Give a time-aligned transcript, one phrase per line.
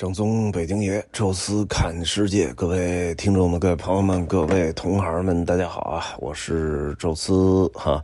[0.00, 6.16] 正宗北京爷，宙斯看世界，各位听众们、各位朋友们、各位同行们，大家好啊！
[6.20, 8.02] 我是宙斯哈。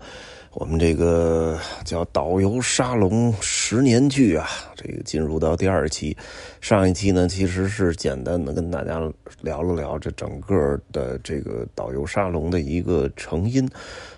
[0.52, 6.14] 我们这个叫导游沙龙十年剧啊，这个进入到第二期。
[6.60, 9.00] 上一期呢，其实是简单的跟大家
[9.40, 13.66] 聊了聊这整个的这个导游沙龙的一个成因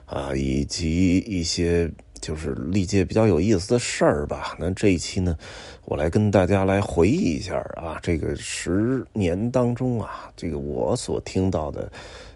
[0.05, 1.89] 啊，以及一些。
[2.21, 4.57] 就是历届比较有意思的事儿吧。
[4.59, 5.37] 那这一期呢，
[5.85, 11.91] 我来跟大家来回忆一下啊，这个十年当中啊，这个我所听到的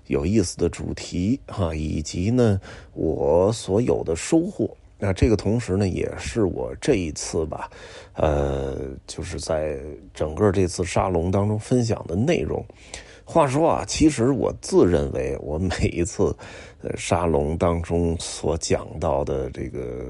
[0.07, 2.61] 有意思的主题哈，以及呢
[2.95, 4.69] 我所有的收获。
[4.99, 7.69] 那这个同时呢，也是我这一次吧，
[8.15, 9.77] 呃，就是在
[10.15, 12.65] 整个这次沙龙当中分享的内容。
[13.25, 16.33] 话说啊，其实我自认为我每一次
[16.97, 20.05] 沙龙当中所讲到的这个，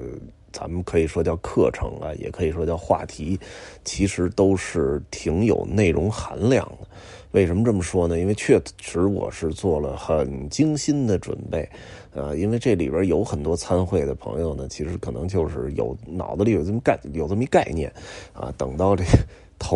[0.52, 3.38] 咱们可以说叫课程啊，也可以说叫话题，
[3.84, 6.86] 其实都是挺有内容含量的。
[7.32, 8.18] 为什么这么说呢？
[8.18, 11.66] 因为确实我是做了很精心的准备，
[12.12, 17.90] 呃，因为这里边有很多参会的朋友呢，其实可能就是有脑子里有这么概有这么一概念
[18.34, 19.02] 啊，等到这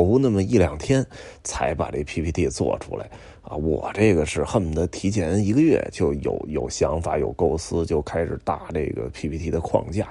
[0.05, 1.07] 头那么一两天
[1.43, 3.09] 才把这 PPT 做出来。
[3.41, 10.09] 啊，我这个是恨不得提前一个月就有有想法、有构思，就开始搭这个 PPT 的框架，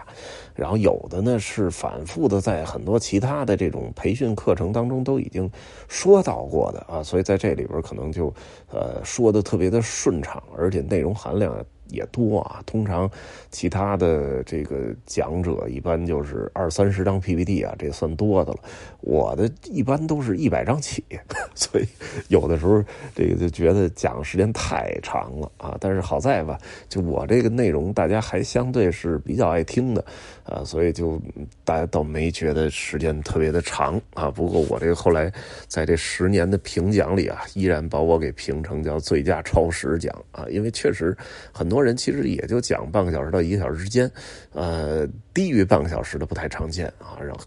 [0.56, 5.52] 然后有的呢是反复的在很多其他的这种培训课程当中都已经
[5.90, 8.34] 说到过的啊，所以在这里边可能就
[8.72, 11.54] 呃说的特别的顺畅，而且内容含量。
[11.90, 13.10] 也多啊，通常
[13.52, 18.60] 其他的这个讲者一般就是二三十张 PPT 啊，这算多的了。
[19.02, 21.04] 我的一般都是一百张起，
[21.54, 21.86] 所以
[22.28, 25.78] 有的时候这个就觉得讲时间太长了啊。
[25.80, 26.58] 但是好在吧，
[26.90, 30.04] 就我这个内容大家还相对是比较爱听的
[30.44, 31.22] 啊，所以就
[31.64, 34.32] 大家倒没觉得时间特别的长啊。
[34.32, 35.32] 不过我这个后来
[35.68, 41.16] 在这十年的评奖里啊，依然把我给评成叫最佳超时奖啊，因为确实
[41.54, 41.75] 很多。
[41.76, 44.10] 很多人其实也就讲半个小时到一个小时之间，
[44.54, 47.42] 呃，低于半个小时的不太常见啊，然后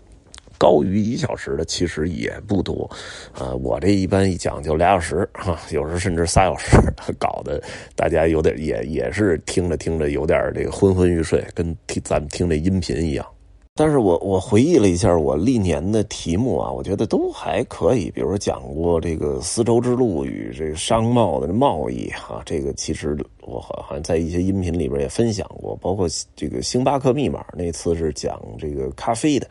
[0.59, 2.91] 高于一小时的其实也不多，
[3.39, 6.77] 呃，我这一般一讲就俩小时哈，有时甚至仨小时，
[7.19, 7.59] 搞得
[7.97, 13.27] 大家有点也也是听着听着有点这个昏昏欲睡，跟听咱们听这音频一样。
[13.78, 18.11] 但是我我回忆了一下我历年的题目啊，我觉得都还可以。
[18.11, 25.77] 比如说讲过这个丝绸之路与这个商贸的贸易哈，这个其实我好像在一些音频里边也分享过。
[25.77, 29.47] 包括这个星巴克密码那次是讲这个咖啡的，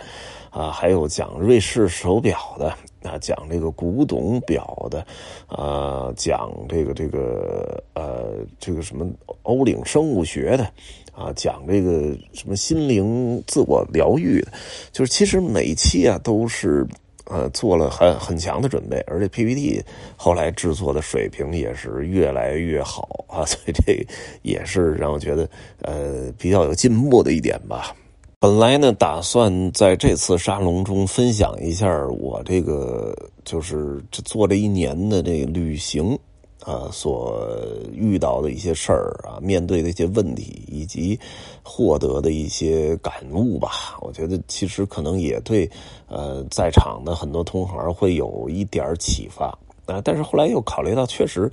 [0.50, 2.68] 啊，还有讲瑞士手表的
[3.10, 5.08] 啊，讲这个古董表的，
[5.48, 9.10] 啊，讲这个这个呃这个什么
[9.44, 10.70] 欧领生物学的。
[11.18, 14.52] 啊，讲这个什么心灵自我疗愈的，
[14.92, 16.86] 就是其实每期啊都是
[17.26, 19.84] 呃做了很很强的准备，而且 PPT
[20.16, 24.06] 后来制作的水平也是越来越好啊， 所以这
[24.44, 25.50] 也是让我觉得
[25.82, 27.96] 呃比较有进步的一点吧。
[28.40, 33.12] 本来呢，打算在这次沙龙中分享一下我这个
[33.44, 36.16] 就是做这一年的这个旅行。
[36.64, 37.48] 啊，所
[37.94, 41.18] 遇到的一些事儿啊，面对的一些问题，以及
[41.64, 45.70] 获得的一些感悟吧，我觉得其实可能也对
[46.08, 49.48] 呃在场的很多同行会有一点启发
[49.86, 50.02] 啊。
[50.04, 51.50] 但是后来又考虑到，确实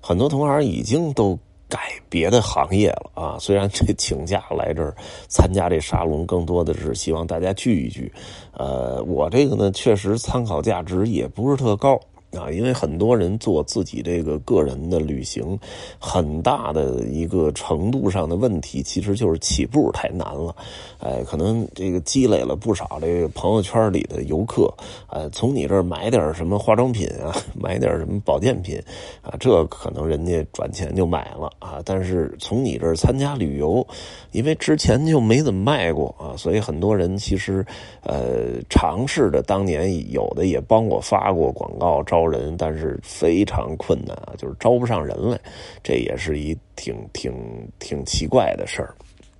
[0.00, 1.38] 很多同行已经都
[1.68, 1.78] 改
[2.10, 3.38] 别的行业了啊。
[3.38, 4.94] 虽然这请假来这儿
[5.28, 8.12] 参加这沙龙，更多的是希望大家聚一聚。
[8.52, 11.98] 呃，我这个呢，确实参考价值也不是特高。
[12.32, 15.58] 啊，因为很多人做自己这个个人的旅行，
[15.98, 20.54] 很大的一个程度上的问题，其实就是起步太难了。
[20.98, 24.70] 哎，可能这个积累了不少这个朋友圈里的游客，
[25.08, 28.78] 呃，从你这儿买点什么化妆品啊，买点什么保健品
[29.22, 31.80] 啊，这可能人家转钱就买了啊。
[31.82, 33.86] 但是从你这儿参加旅游，
[34.32, 37.64] 因为之前就没怎么卖过啊，所以很多人其实
[38.02, 42.17] 呃尝试的，当年有的也帮我发过广告招。
[42.18, 45.38] 招人，但是非常困难啊，就是招不上人来，
[45.82, 47.32] 这也是一挺挺
[47.78, 48.94] 挺奇怪的事儿。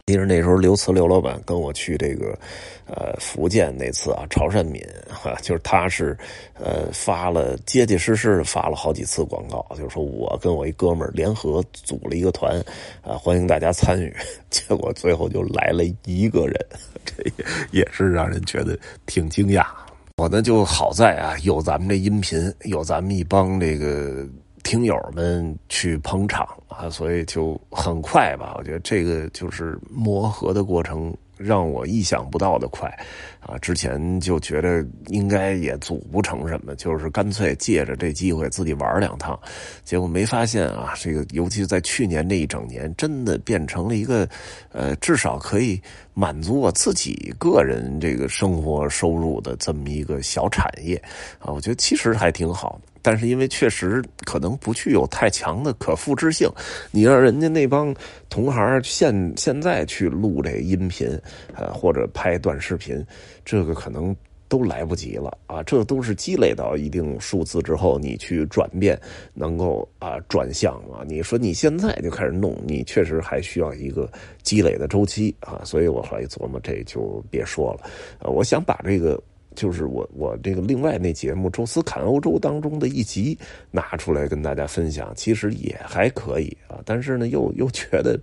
[0.06, 2.34] 其实那时候刘慈刘老板跟我去这个
[2.86, 6.16] 呃福建那次啊，潮汕闽哈，就是他是
[6.54, 12.58] 呃发了结结实实的发了好几次广告，就是说我跟我一哥们儿联合组了一个团
[13.02, 14.14] 啊，欢迎大家参与。
[14.48, 16.54] 结果最后就来了一个人，
[17.04, 19.66] 这也也是让人觉得挺惊讶。
[20.18, 24.26] 我呢就好在啊，有咱们这音频，有咱们一帮这个
[24.64, 28.52] 听友们去捧场啊，所以就很快吧。
[28.58, 32.88] 我觉得这个就是磨合的过程让我意想不到的快，
[33.40, 39.38] 啊，之前就觉得应该也组不成什么，就是干脆借着这机会自己玩两趟，
[39.84, 44.28] 结果没发现啊，这个尤其是在去年这一整年，真的变成了一个，
[44.72, 45.80] 呃，至少可以
[46.12, 50.96] 满足我自己个人这个生活收入的这么一个小产业，
[51.38, 52.80] 啊，我觉得其实还挺好。
[53.02, 56.50] 但是因为确实可能不具有太强的可复制性，
[56.90, 57.94] 你让人家那帮
[58.28, 61.08] 同行现现在去录这音频，
[61.54, 63.04] 呃或者拍短视频，
[63.44, 64.14] 这个可能
[64.48, 65.62] 都来不及了啊！
[65.62, 68.98] 这都是积累到一定数字之后，你去转变，
[69.34, 71.04] 能够啊转向啊。
[71.06, 74.10] 你说你现在就开始弄，你确实还需要一个
[74.42, 75.60] 积累的周期啊。
[75.64, 77.90] 所以我后来琢磨，这就别说了。
[78.20, 79.22] 呃，我想把这个。
[79.58, 83.36] 就是我我这个另外那节目《宙斯侃欧洲》当中的一集
[83.72, 86.78] 拿出来跟大家分享，其实也还可以啊。
[86.84, 88.16] 但是呢，又又觉得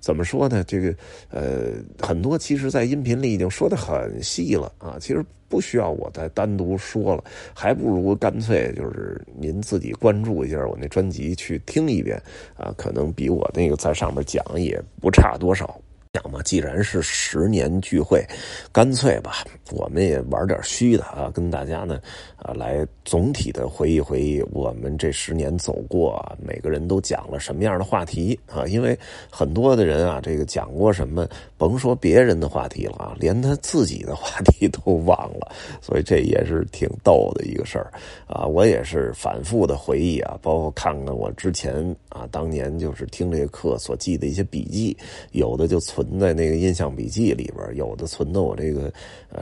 [0.00, 0.64] 怎么说呢？
[0.64, 0.92] 这个
[1.30, 4.96] 呃，很多其实，在音频里已经说的很细了啊。
[4.98, 7.22] 其实不需要我再单独说了，
[7.54, 12.20] 还不如干脆就是您自己关注一下我那专辑去听一遍
[12.56, 15.80] 啊，可能比我那个在上面讲也不差多少。
[16.14, 18.24] 讲嘛，既然是十年聚会，
[18.70, 22.00] 干脆吧，我们也玩点虚的啊，跟大家呢
[22.36, 28.64] 啊来总体的回忆回忆我们这十年走过，每个人都讲了什么样的话题啊？
[28.66, 28.96] 因为
[29.28, 31.28] 很多的人啊，这个讲过什么，
[31.58, 35.50] 甭说别人的话题了啊，连他自己的话题都忘了，
[35.82, 37.92] 所以这也是挺逗的一个事儿
[38.28, 38.46] 啊。
[38.46, 41.74] 我也是反复的回忆啊，包括看看我之前
[42.08, 44.96] 啊，当年就是听这个课所记的一些笔记，
[45.32, 46.03] 有的就存。
[46.04, 48.92] 存在那个印象笔记里边，有的存到我这个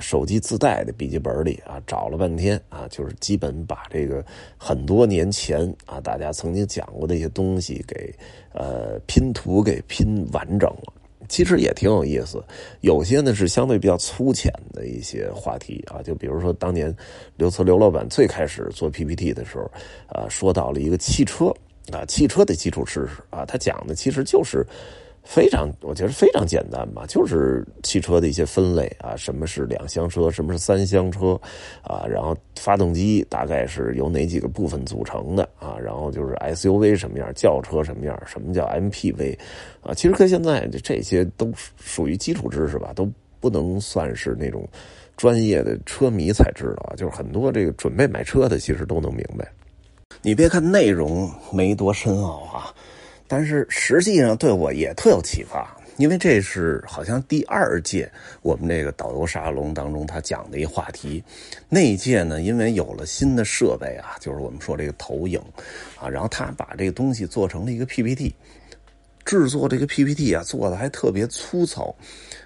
[0.00, 4.24] 手机自带的笔记本里啊，找了半天啊，就是基本把这个
[4.56, 8.14] 很多年前啊大家曾经讲过的一些东西给
[8.54, 10.92] 呃拼图给拼完整了。
[11.28, 12.42] 其实也挺有意思，
[12.80, 16.94] 有些呢是相对比较粗浅的一些话题啊，就比如说当年
[17.36, 19.70] 刘慈刘老板最开始做 PPT 的时候
[20.08, 21.46] 呃，说到了一个汽车
[21.90, 24.64] 啊，汽车的基础知识啊，他讲的其实就是。
[25.24, 31.40] 非常，我觉得非常简单吧，就是汽车的一些分类啊，什么是两厢车，什么是三厢车，
[31.82, 39.38] 啊，然后发动机大概是由哪几个部分组成的啊，然后就是 SUV 什么样，轿车什么样，什么叫 MPV，
[39.80, 43.08] 啊，其实跟现在这些都属于基础知识吧，都
[43.38, 44.68] 不能算是那种
[45.16, 49.48] 专业的车迷才知道啊，就是很多这个准备买车的其实都能明白。
[50.20, 52.74] 你别看内容没多深奥啊。
[53.32, 58.06] 但是实际上对我也特有启发，因为这是好像第二届
[58.42, 61.24] 我们这个导游沙龙当中他讲的一话题。
[61.66, 65.40] 那一届呢，因为有了新的设备啊，就是我们说这个投影
[65.98, 68.34] 啊，然后他把这个东西做成了一个 PPT，
[69.24, 71.96] 制作这个 PPT 啊做的还特别粗糙，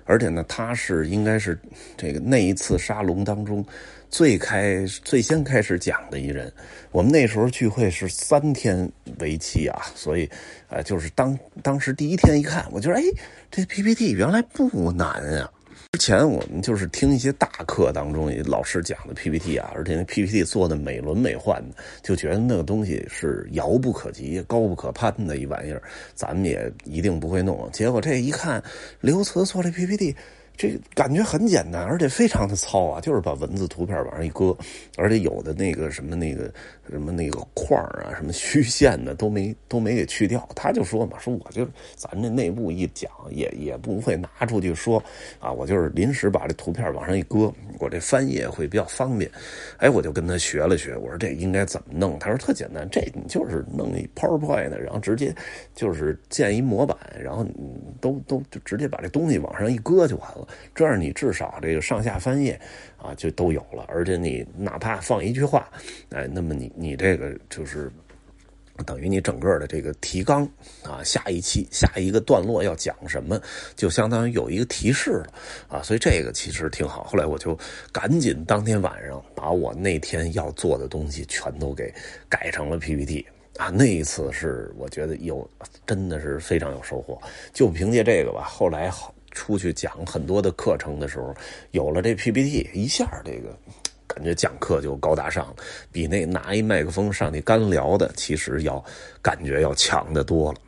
[0.05, 1.59] 而且呢，他是应该是
[1.97, 3.67] 这个那一次沙龙当中。
[4.09, 6.53] 最开最先开始讲的一人，
[6.91, 10.29] 我们那时候聚会是三天为期啊，所以，
[10.69, 13.03] 呃，就是当当时第一天一看，我觉得，哎，
[13.51, 15.09] 这 PPT 原来不难
[15.39, 15.51] 啊。
[15.93, 25.83] 之前我们就是听一些大课当中老师讲的 PPT 啊，而且那 PPT 做的美轮美奂的，就觉得那个东西是遥不可及、高不可攀的一玩意儿，
[26.15, 27.69] 咱们也一定不会弄。
[27.73, 28.63] 结果这一看，
[29.01, 30.15] 刘慈做这 PPT。
[30.57, 34.57] 这感觉很简单，而且非常的糙啊，就是把文字图片往上一搁，
[34.97, 36.51] 而且有的那个什么那个
[36.91, 40.49] 什么那个框啊，什么虚线的都没都没给去掉。
[40.55, 45.03] 他就说嘛，说我就咱这内部一讲，也也不会拿出去说
[45.39, 49.31] 啊，我就是临时把这图片往上一搁，我这翻页会比较方便。
[49.77, 52.19] 哎，我就跟他学了学，我说这应该怎么弄？
[52.19, 55.35] 他说特简单，这你就是弄一 PowerPoint，然后直接
[55.75, 57.53] 就是建一模板，然后你
[58.01, 60.46] 都都就直接把这东西往上一搁就完了。
[60.75, 62.61] 这样你至少这个上下翻页
[62.97, 65.69] 啊就都有了，而且你哪怕放一句话，
[66.11, 67.91] 哎，那么你你这个就是
[68.85, 70.47] 等于你整个的这个提纲
[70.83, 73.41] 啊，下一期下一个段落要讲什么，
[73.75, 75.33] 就相当于有一个提示了
[75.69, 77.05] 啊，所以这个其实挺好。
[77.05, 77.59] 后来我就
[77.91, 81.91] 赶紧当天晚上把我那天要做的东西全都给
[82.29, 83.25] 改成了 PPT
[83.57, 85.49] 啊，那一次是我觉得有
[85.87, 87.19] 真的是非常有收获，
[87.55, 89.15] 就凭借这个吧，后来好。
[89.37, 91.35] 出去讲很多的课程的时候，
[91.73, 93.55] 有了这 PPT，一下这个
[94.07, 95.57] 感觉讲课就高大上了，
[95.93, 98.83] 比那拿一麦克风上去干聊的，其实要
[99.21, 100.59] 感觉要强的多了。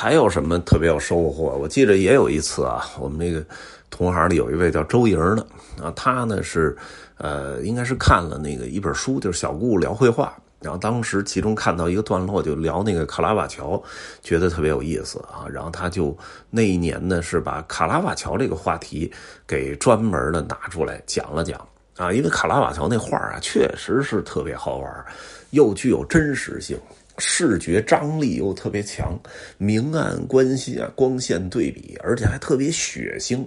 [0.00, 1.56] 还有什么特别有收获？
[1.56, 3.44] 我记得也有一次啊，我们那个
[3.88, 5.46] 同行里有一位叫周莹的
[5.80, 6.76] 啊，他呢是
[7.18, 13.80] 呃，应该是看了那个一本书，就是小顾聊绘画然后当时其中看到一个段落，就聊那个卡拉瓦乔，
[14.22, 15.46] 觉得特别有意思啊。
[15.48, 16.16] 然后他就
[16.50, 19.12] 那一年呢，是把卡拉瓦乔这个话题
[19.46, 21.64] 给专门的拿出来讲了讲
[21.96, 22.12] 啊。
[22.12, 25.06] 因为卡拉瓦乔那画啊，确实是特别好玩，
[25.50, 26.76] 又具有真实性，
[27.18, 29.16] 视觉张力又特别强，
[29.58, 33.46] 明暗关系啊，光线对比，而且还特别血腥。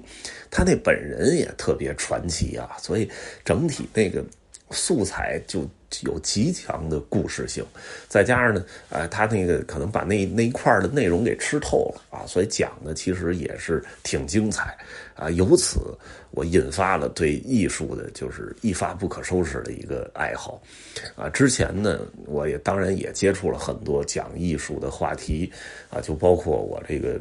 [0.49, 3.09] 他那本人也特别传奇啊，所以
[3.43, 4.23] 整体那个
[4.71, 5.67] 素材就。
[6.03, 7.65] 有极强的故事性，
[8.07, 14.73] 再加上呢，呃，他那个可能把那那一块的内容给吃透了啊，所以讲的其实也是挺精彩
[15.15, 15.29] 啊。
[15.31, 15.93] 由此
[16.29, 20.63] 我引发了对艺术的就是一发不可收拾的一个爱好
[21.13, 21.27] 啊。
[21.27, 25.51] 之前呢，我也当然也接触了很多讲艺术的话题
[25.89, 27.19] 啊，就包括我这个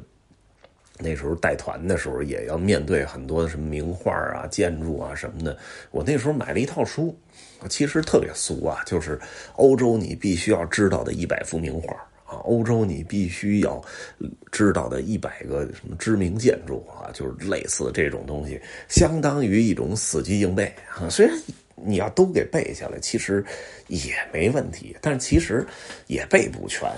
[1.02, 5.56] 那时候带团的时候，也要面对很多什么名画啊、建筑啊什么的。
[5.90, 7.16] 我那时候买了一套书。
[7.68, 9.20] 其实特别俗啊，就是
[9.56, 11.92] 欧洲你必须要知道的一百幅名画
[12.24, 13.78] 啊，欧洲你必须要
[14.50, 21.06] 知道的一百个什么知名建筑啊，就是类似这种东西，相当于一种死记硬背啊。
[21.10, 21.36] 虽然
[21.74, 23.44] 你要都给背下来，其实
[23.88, 25.66] 也没问题，但是其实
[26.06, 26.88] 也背不全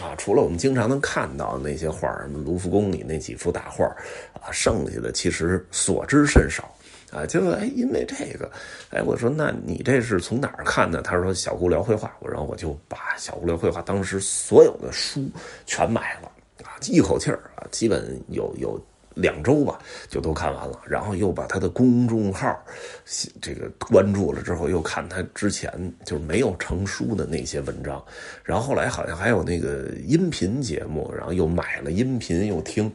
[0.00, 0.14] 啊。
[0.16, 3.84] 除了我们经常能看到那些画，什么卢浮宫里那几幅大画
[4.32, 6.72] 啊，剩下的其实所知甚少。
[7.10, 8.50] 啊，就哎，因为这个，
[8.88, 11.02] 哎，我说那你这是从哪儿看的？
[11.02, 15.28] 他说小姑聊绘画，我然后我就把小姑聊绘画当时所有的书
[15.66, 16.32] 全买了
[16.64, 18.82] 啊，一口气儿啊，基本有有
[19.14, 19.78] 两周吧，
[20.08, 20.80] 就都看完了。
[20.86, 22.56] 然后又把他的公众号
[23.40, 25.70] 这个关注了之后，又看他之前
[26.04, 28.02] 就是没有成书的那些文章。
[28.44, 32.92] 然后后来好像还有那个音频节目，然后又买了音频又听，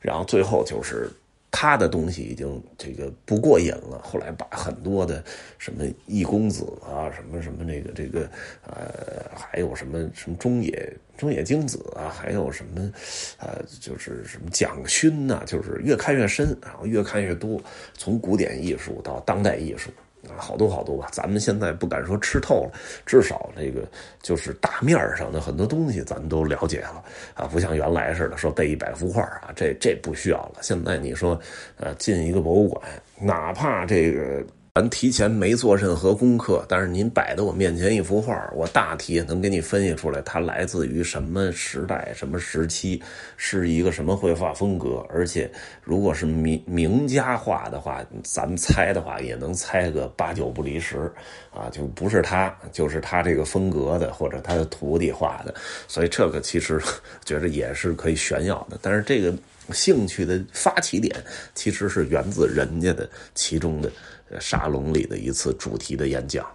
[0.00, 1.10] 然后最后就是。
[1.50, 5.22] 他的东西已经这个不过瘾了，后来把很多的
[5.58, 8.30] 什么易公子啊，什么什么这个这个
[8.66, 12.92] 呃，还有什么什么中野中野精子啊，还有什么
[13.38, 17.60] 呃，就是什么蒋勋呐，就是越看越深，然后越看越多，
[17.94, 19.90] 从古典艺术到当代艺术。
[20.36, 23.86] 好多好多吧，咱们现在不敢说吃透了，至少这个
[24.22, 27.02] 就是大面上的很多东西咱们都了解了
[27.34, 30.60] 啊，不像原来似的说背一百幅画啊，这这不需要了。
[30.60, 31.40] 现在你说，
[31.76, 32.82] 呃，进一个博物馆，
[33.18, 34.44] 哪怕这个。
[34.72, 43.02] 咱提前没做任何功课，但是您摆在我面前一幅画，我大体也能给你分析出来，它来自于什么时代、什么时期，
[43.36, 45.04] 是一个什么绘画风格。
[45.10, 45.50] 而且，
[45.82, 51.12] 如果是名名家画的话，咱们猜的话也能猜个八九不离十
[51.52, 55.52] 啊，就不是他，就是他这个风格的，或者他的徒弟画的。
[55.88, 56.80] 所以这个其实
[57.26, 58.78] 觉得也是可以炫耀的。
[58.80, 59.34] 但是这个
[59.72, 61.14] 兴趣的发起点，
[61.54, 63.90] 其实是源自人家的其中的。
[64.38, 66.46] 沙龙里的一次主题的演讲，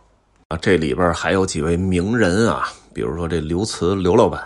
[0.48, 4.42] 啊，这里边还有几位名人啊，比如说这刘慈刘老板，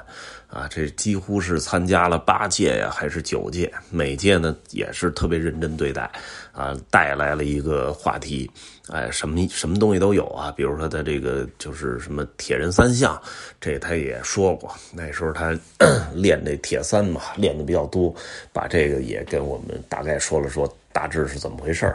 [0.50, 6.10] 啊，这几乎是参加了八届呀，还是九届，每届呢也是特别认真对待，
[6.52, 8.50] 啊，带来了一个话题，
[8.88, 13.22] 哎，什么什么东西都有啊，比如说他这个就是什么铁人三项，
[13.62, 15.56] 这他也说过，那时候他
[16.16, 18.12] 练这铁三嘛，练的比较多，
[18.52, 20.68] 把这个也跟我们大概说了说。
[21.00, 21.86] 大致是怎么回事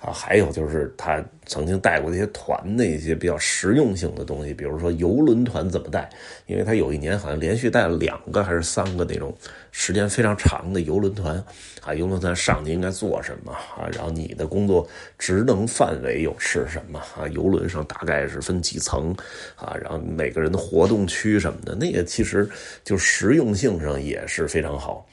[0.00, 0.10] 啊？
[0.10, 6.08] 还有就是他曾经带过那些团的一些比较实用性的东西，比如说游轮团怎么带？
[6.46, 9.36] 因为他有一年好像连续带了两个还是三个那种
[9.70, 11.36] 时间非常长的游轮团
[11.82, 11.92] 啊。
[11.92, 13.84] 游轮团上去应该做什么啊？
[13.92, 17.28] 然后你的工作职能范围又是什么啊？
[17.32, 19.14] 游轮上大概是分几层
[19.56, 19.76] 啊？
[19.78, 22.48] 然后每个人的活动区什么的，那个其实
[22.82, 25.06] 就实用性上也是非常好。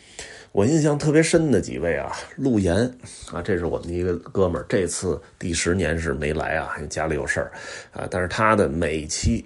[0.52, 2.76] 我印象特别深的几位啊，陆岩
[3.32, 7.52] 啊，这是我们的一个哥们儿，这次第十年是没来啊，家里有事儿
[7.94, 8.06] 啊。
[8.12, 9.46] 但是他的每一期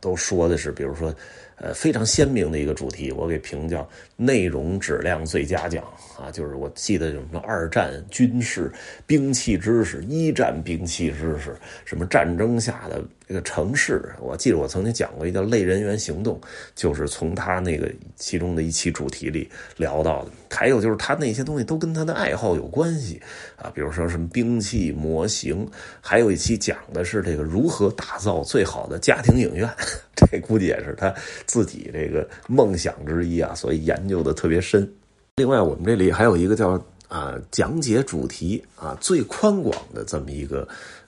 [0.00, 1.12] 都说的是，比如说，
[1.56, 5.84] 呃，非常鲜明的一个主题，我给评叫内容质量最佳奖
[6.18, 6.30] 啊。
[6.30, 8.72] 就是我记得有什么二战军事
[9.06, 13.02] 兵器知识、一战兵器知识，什么战争下的。
[13.26, 16.38] 这个城市，我记得我曾经讲过一个叫“类人猿行动”，
[16.76, 20.30] 就是从他那个其中的一期主题里聊到的。
[20.50, 23.18] 还有就是他那些东西都跟他的爱好有关系
[23.56, 25.66] 啊，比如说什么兵器模型，
[26.02, 29.66] 还有一期讲的是这个如何打造最好的家庭影院，
[30.30, 31.14] 这估计也是他
[31.46, 34.90] 自己这个梦想之一啊，所以研究的特别深。
[35.36, 36.78] 另外，我们这里还有一个叫
[37.14, 40.66] 啊讲解主题啊最宽广的这么一个。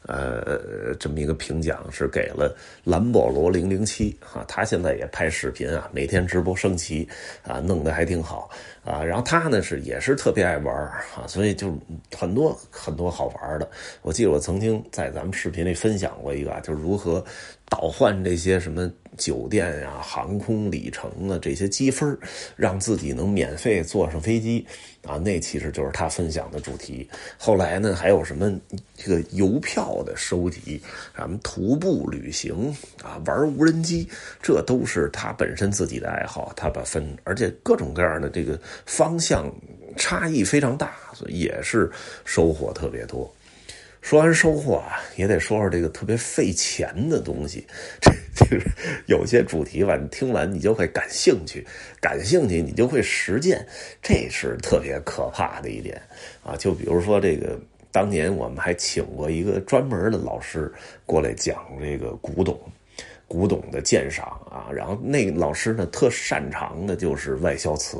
[0.09, 7.09] 呃，这么一个评奖是给了蓝保罗零零七啊，他现在也拍视频啊，每天直播升旗
[7.43, 8.49] 啊，弄得还挺好
[8.85, 9.03] 啊。
[9.03, 11.77] 然后他呢是也是特别爱玩啊，所以就
[12.17, 13.69] 很多很多好玩的。
[14.03, 17.25] 我记得我曾经在咱们视频里分享过一个，就是如何。
[17.69, 22.16] 倒换这些什么酒店呀、航空里程啊这些积分，
[22.56, 24.66] 让自己能免费坐上飞机
[25.06, 25.16] 啊。
[25.16, 27.08] 那其实就是他分享的主题。
[27.37, 28.52] 后来呢，还有什么
[28.96, 30.80] 这个邮票的收集，
[31.16, 34.08] 什么徒步旅行啊，玩无人机，
[34.42, 36.52] 这都是他本身自己的爱好。
[36.56, 39.52] 他把分，而且各种各样的这个方向
[39.96, 41.90] 差异非常大，所以也是
[42.25, 43.32] 收获特别多。
[44.07, 47.67] 说完收获啊，也得说说这个特别费钱的东西。
[48.01, 48.71] 这就是
[49.07, 51.67] 有些主题吧，你听完你就会感兴趣，
[52.01, 53.67] 感兴趣你就会实践，
[54.01, 56.01] 这是特别可怕的一点
[56.45, 56.55] 啊。
[56.57, 57.59] 就比如说这个，
[57.91, 60.73] 当年我们还请过一个专门的老师
[61.05, 62.57] 过来讲这个古董，
[63.27, 64.71] 古董的鉴赏啊。
[64.73, 67.99] 然后那个老师呢，特擅长的就是外销瓷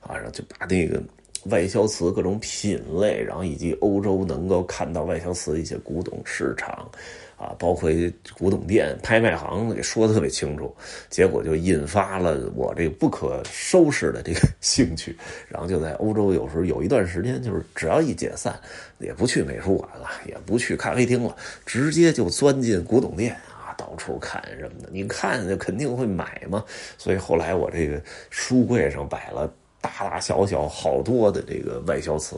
[0.00, 1.00] 啊，然后就把那个。
[1.50, 6.90] 外销瓷各种品类，然后以及欧洲能够看到外销瓷的一些古董市场，
[7.36, 7.90] 啊，包括
[8.38, 10.74] 古董店、拍卖行，给说的特别清楚。
[11.10, 15.16] 结果就引发了我这个不可收拾的这个兴趣，
[15.48, 18.58] 然后就在欧洲有时候有一段时间，就是只要一解散，
[18.98, 21.36] 也不去美术馆了，也不去咖啡厅了，
[21.66, 24.88] 直接就钻进古董店啊，到处看什么的。
[24.90, 26.64] 你看就肯定会买嘛，
[26.96, 29.52] 所以后来我这个书柜上摆了。
[29.84, 32.36] 大大小小好多的这个外销瓷，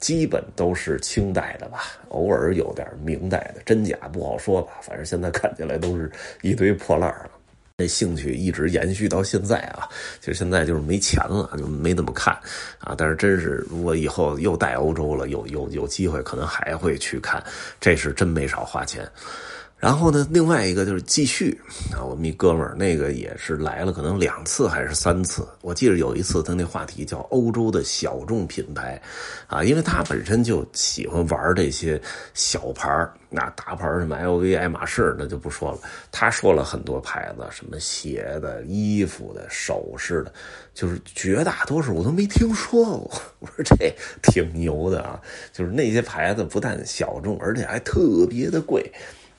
[0.00, 4.72] 基本都是清代的吧，偶尔有点明代的，真假不好说吧。
[4.80, 6.10] 反正现在看起来都是
[6.40, 7.30] 一堆破烂了。
[7.76, 9.86] 这兴趣一直延续到现在啊，
[10.18, 12.32] 其实现在就是没钱了，就没怎么看
[12.78, 12.94] 啊。
[12.96, 17.44] 但是真是，如果以后又带欧洲了，有有有机会，可能还会去看。
[17.78, 19.06] 这是真没少花钱。
[19.78, 21.60] 然后呢，另外一个就是继续
[21.92, 25.46] 啊，我们一哥们儿那个也是来了，可能两次还是三次。
[25.60, 29.00] 我记得有一次他那话题叫欧洲的小众品牌，
[29.46, 32.00] 啊，因为他本身就喜欢玩这些
[32.32, 35.78] 小牌儿那大牌儿什么 LV、爱马仕那就不说了。
[36.10, 40.32] 他说了很多牌子，什么鞋的、衣服的、首饰的，
[40.72, 43.12] 就是绝大多数我都没听说过。
[43.40, 45.20] 我说这挺牛的啊，
[45.52, 48.90] 就是那些牌子不但小众，而且还特别的贵。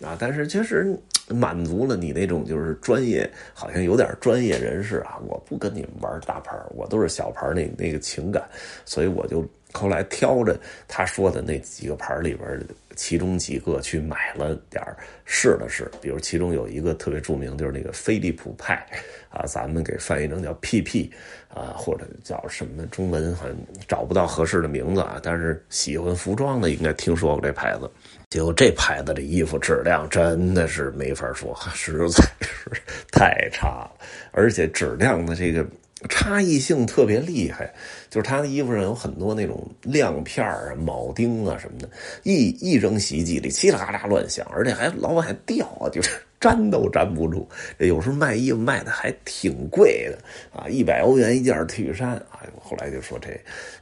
[0.02, 0.96] 啊，但是其实
[1.30, 5.20] 满足了你那种就是专业，好像有点专业人士啊。
[5.28, 8.48] 我不跟你们玩大牌，我都是小牌那那个情感，
[8.86, 14.84] 所以我就后来挑着他说的那几个牌里边其中几个去买了点
[15.26, 15.90] 试了试。
[16.02, 18.86] 比如其中有一个特别著名，就是那个飞利浦派
[19.30, 21.12] 啊，咱们给翻译成叫 PP
[21.50, 23.56] 啊，或者叫什么中文，很
[23.88, 25.20] 找不到合适的名字啊。
[25.22, 27.90] 但是喜欢服装的应该听说过这牌子。
[28.30, 32.72] 结果这牌子的衣服质量真的是没法说，实在是
[33.12, 33.92] 太差了，
[34.32, 35.66] 而且质量的这个
[36.10, 37.74] 差异性特别厉害。
[38.10, 41.90] 就是他的衣服上有很多那种亮片啊、铆钉啊什么的，
[42.24, 47.48] 一一扔洗衣机里，嘁哩喀喳乱响，而且还老往下掉，就是 粘都粘不住。
[47.80, 50.18] 有时候卖衣服卖的还挺贵的
[50.58, 52.42] 啊，一百欧元一件 T 恤衫啊。
[52.62, 53.30] 后来就说这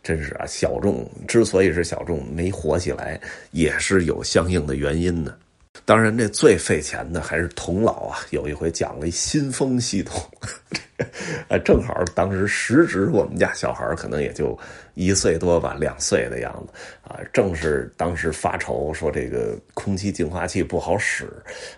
[0.01, 3.19] 真是啊，小众之所以是小众，没火起来，
[3.51, 5.37] 也是有相应的原因的。
[5.83, 8.17] 当然，这最费钱的还是童老啊！
[8.31, 10.19] 有一回讲了一新风系统，
[11.49, 14.57] 呃，正好当时时值我们家小孩可能也就
[14.95, 21.25] 一岁多吧，两岁的样子啊，正是当时发愁说这个空气净化器不好使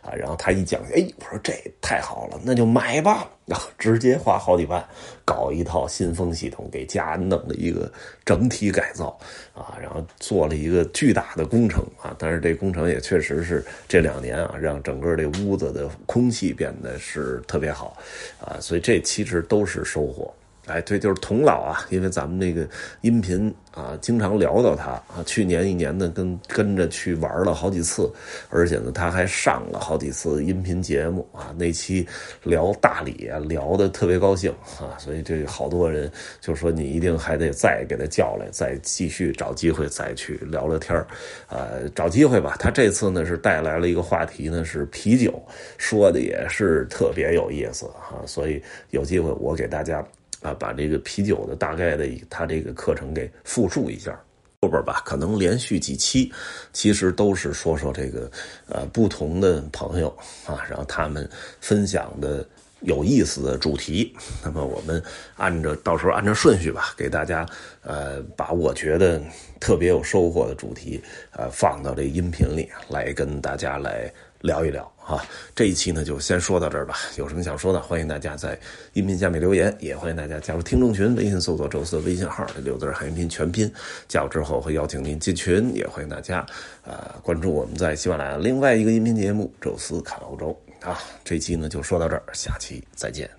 [0.02, 3.30] 啊，然后他一讲，哎，我说这太好了，那就买吧。
[3.46, 4.86] 然后直接花好几万
[5.24, 7.90] 搞一套新风系统，给家弄了一个
[8.26, 9.18] 整体改造
[9.54, 12.14] 啊，然后做了一个巨大的工程啊。
[12.20, 17.98] 但是这工程也确实是这两年啊，让整个这屋子的空气变得是特别好
[18.38, 18.60] 啊。
[18.60, 20.34] 所以这其实都是收获。
[20.68, 22.68] 哎，对，就是童老啊，因为咱们那个
[23.02, 25.24] 音频啊，经常聊到他啊。
[25.26, 28.12] 去年一年呢，跟跟着去玩了好几次，
[28.50, 31.56] 而且呢，他还上了好几次音频节目啊。
[31.58, 32.06] 那期
[32.44, 41.02] 聊大理啊，聊的特别高兴啊，所以这好多人就说你一定还得再给他叫来，再继续找机会再去聊聊天，
[41.48, 42.58] 呃，找机会吧。
[42.60, 45.42] 他这次呢是带来了一个话题呢，是啤酒，
[45.78, 50.06] 说的也是特别有意思啊，所以有机会我给大家。
[50.42, 54.18] 啊，把这个啤酒的大概的他这个课程给复述一下，
[54.62, 56.32] 后边吧，可能连续几期，
[56.74, 58.30] 其实都是说说这个
[58.68, 60.10] 呃不同的朋友
[60.46, 61.28] 啊，然后他们
[61.60, 62.48] 分享的
[62.82, 64.16] 有意思的主题。
[64.44, 65.02] 那么我们
[65.36, 67.46] 按照到时候按照顺序吧，给大家
[67.82, 69.22] 呃把我觉得
[69.60, 74.12] 特别有收获的主题呃放到这音频里来跟大家来。
[74.42, 76.96] 聊一聊啊，这一期呢就先说到这儿吧。
[77.18, 78.60] 有什么想说的，欢迎大家在
[78.94, 83.72] 音频下面留言，也欢迎大家加入听众群，微信搜索“宙斯”的”微信号，六字汉语拼全拼，
[84.08, 86.46] 加入之后会邀请您进群，也欢迎大家
[86.84, 90.58] 呃关注我们在喜马拉雅另外一个音频节目《宙斯看欧洲》。
[90.88, 93.37] 啊，这期呢就说到这儿，下期再见。